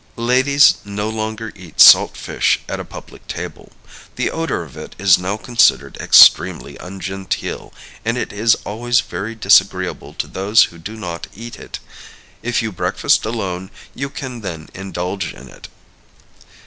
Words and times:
Ladies 0.15 0.77
no 0.83 1.09
longer 1.11 1.53
eat 1.55 1.79
salt 1.79 2.17
fish 2.17 2.59
at 2.67 2.79
a 2.79 2.83
public 2.83 3.27
table. 3.27 3.71
The 4.15 4.31
odor 4.31 4.63
of 4.63 4.75
it 4.75 4.95
is 4.97 5.19
now 5.19 5.37
considered 5.37 5.95
extremely 5.97 6.75
ungenteel, 6.79 7.71
and 8.03 8.17
it 8.17 8.33
is 8.33 8.55
always 8.65 8.99
very 9.01 9.35
disagreeable 9.35 10.15
to 10.15 10.25
those 10.25 10.63
who 10.63 10.79
do 10.79 10.95
not 10.97 11.27
eat 11.35 11.59
it. 11.59 11.77
If 12.41 12.63
you 12.63 12.71
breakfast 12.71 13.25
alone, 13.27 13.69
you 13.93 14.09
can 14.09 14.41
then 14.41 14.69
indulge 14.73 15.35
in 15.35 15.49
it. 15.49 15.67